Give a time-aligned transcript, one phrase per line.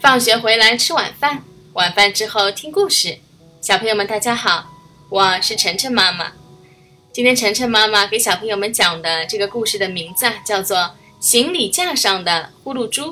[0.00, 3.18] 放学回来吃晚饭，晚饭之后听故事。
[3.60, 4.64] 小朋友们，大家好，
[5.10, 6.32] 我是晨晨妈妈。
[7.12, 10.78] 今天晨晨妈妈给小朋友们讲的这个故事的名字叫做
[11.20, 13.08] 《行李架上的呼噜猪》。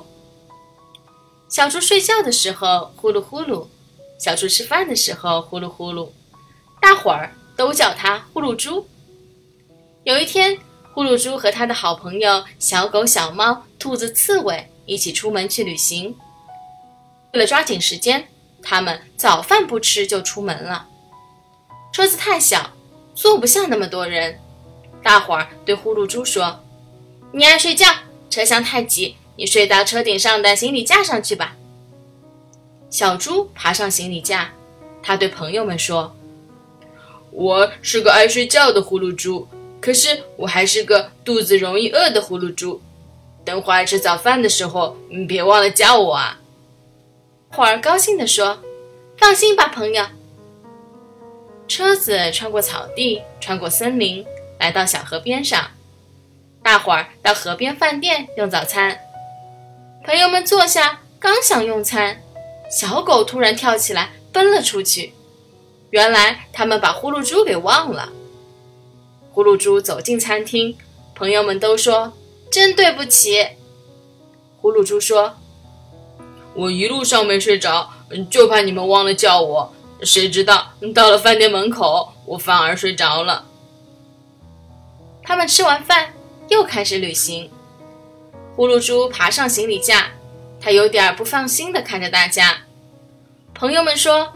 [1.50, 3.66] 小猪睡觉的时候呼噜呼噜，
[4.18, 6.08] 小猪吃饭的时候呼噜呼噜，
[6.80, 8.88] 大伙儿都叫它呼噜猪。
[10.04, 10.58] 有一天，
[10.94, 16.16] 呼噜猪和他的好朋友小狗、小猫、兔子、刺猬一起出门去旅行。
[17.32, 18.26] 为了抓紧时间，
[18.62, 20.86] 他们早饭不吃就出门了。
[21.92, 22.70] 车子太小，
[23.14, 24.38] 坐不下那么多人。
[25.02, 26.60] 大伙儿对呼噜猪说
[27.32, 27.86] ：“你爱睡觉，
[28.30, 31.56] 车厢太挤，你睡到车顶上的行李架上去吧。”
[32.90, 34.50] 小猪爬上行李架，
[35.02, 36.16] 他对朋友们说
[37.30, 39.46] ：“我是个爱睡觉的呼噜猪，
[39.80, 42.80] 可是我还是个肚子容易饿的呼噜猪。
[43.44, 46.40] 等会儿吃早饭的时候，你别忘了叫我啊。”
[47.58, 48.56] 伙儿高兴地说
[49.18, 50.04] ：“放心吧，朋友。”
[51.66, 54.24] 车子穿过草地，穿过森林，
[54.60, 55.68] 来到小河边上。
[56.62, 58.96] 大伙儿到河边饭店用早餐。
[60.04, 62.22] 朋友们坐下，刚想用餐，
[62.70, 65.12] 小狗突然跳起来，奔了出去。
[65.90, 68.12] 原来他们把呼噜猪给忘了。
[69.32, 70.78] 呼噜猪走进餐厅，
[71.12, 72.12] 朋友们都说
[72.52, 73.48] ：“真对不起。”
[74.62, 75.34] 呼噜猪说。
[76.54, 77.90] 我一路上没睡着，
[78.30, 79.72] 就怕你们忘了叫我。
[80.02, 83.46] 谁知道到了饭店门口，我反而睡着了。
[85.22, 86.14] 他们吃完饭
[86.48, 87.50] 又开始旅行。
[88.54, 90.12] 呼噜猪爬上行李架，
[90.60, 92.58] 他有点不放心地看着大家。
[93.54, 94.32] 朋友们说：“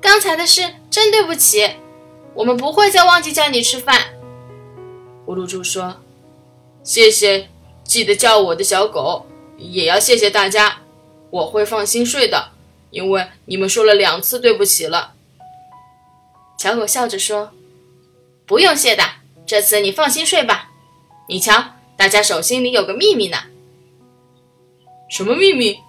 [0.00, 1.70] 刚才的事真对不起，
[2.34, 4.02] 我们不会再忘记叫你吃饭。”
[5.24, 5.96] 呼噜猪说
[6.84, 7.48] ：“谢谢，
[7.82, 10.80] 记得叫我的小狗，也要谢谢大家。”
[11.34, 12.52] 我会放心睡的，
[12.90, 15.14] 因为你们说了两次对不起了。
[16.56, 17.50] 小狗笑着说
[18.46, 19.02] ：“不用谢的，
[19.44, 20.70] 这次你放心睡吧。
[21.28, 23.38] 你瞧，大家手心里有个秘密呢。
[25.10, 25.80] ”“什么秘密？”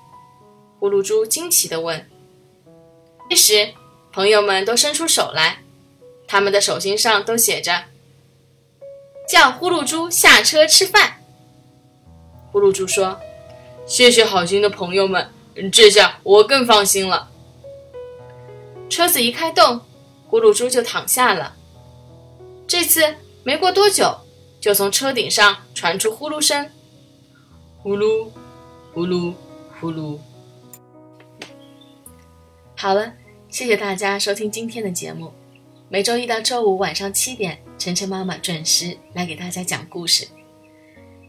[0.82, 2.10] 呼噜猪惊奇地问。
[3.30, 3.76] 这时，
[4.12, 5.60] 朋友们都伸出手来，
[6.28, 7.84] 他们的手心上都写着
[9.30, 11.22] ：“叫呼噜猪下车吃饭。”
[12.52, 13.20] 呼噜猪说
[13.86, 15.30] ：“谢谢好心的朋友们。”
[15.72, 17.32] 这下我更放心了。
[18.90, 19.82] 车子一开动，
[20.28, 21.56] 呼噜猪就躺下了。
[22.68, 24.20] 这次没过多久，
[24.60, 26.70] 就从车顶上传出呼噜声，
[27.78, 28.30] 呼噜，
[28.94, 29.34] 呼噜，
[29.80, 30.20] 呼噜。
[32.76, 33.14] 好了，
[33.50, 35.32] 谢谢大家收听今天的节目。
[35.88, 40.28] 每周一到周五晚上七点，晨晨妈妈准时来给大家讲故事。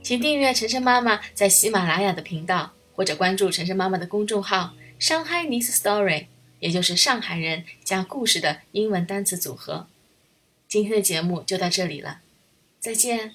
[0.02, 2.72] 请订阅晨晨妈妈在喜马拉雅的频道。
[2.96, 6.26] 或者关注晨晨妈妈的公众号“上海 news Story”，
[6.58, 9.86] 也就是上海人加故事的英文单词组合。
[10.66, 12.22] 今天的节目就到这里了，
[12.80, 13.34] 再见。